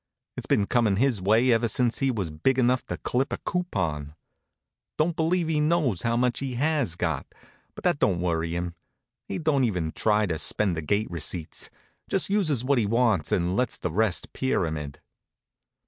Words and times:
It's 0.35 0.47
been 0.47 0.65
comin' 0.65 0.95
his 0.95 1.21
way 1.21 1.51
ever 1.51 1.67
since 1.67 1.99
he 1.99 2.09
was 2.09 2.31
big 2.31 2.57
enough 2.57 2.83
to 2.87 2.97
clip 2.97 3.31
a 3.31 3.37
coupon. 3.37 4.15
Don't 4.97 5.15
believe 5.15 5.47
he 5.47 5.59
knows 5.59 6.01
how 6.01 6.17
much 6.17 6.39
he 6.39 6.55
has 6.55 6.95
got, 6.95 7.27
but 7.75 7.83
that 7.83 7.99
don't 7.99 8.19
worry 8.19 8.55
him. 8.55 8.73
He 9.27 9.37
don't 9.37 9.63
even 9.63 9.91
try 9.91 10.25
to 10.25 10.39
spend 10.39 10.75
the 10.75 10.81
gate 10.81 11.11
receipts; 11.11 11.69
just 12.09 12.31
uses 12.31 12.63
what 12.63 12.79
he 12.79 12.85
wants 12.87 13.31
and 13.31 13.55
lets 13.55 13.77
the 13.77 13.91
rest 13.91 14.33
pyramid. 14.33 14.99